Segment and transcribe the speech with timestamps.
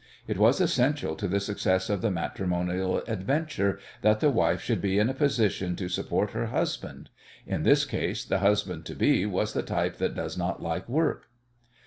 [0.27, 4.97] It was essential to the success of the matrimonial adventure that the wife should be
[4.97, 7.11] in a position to support her husband.
[7.45, 11.27] In this case the husband to be was the type that does not like work.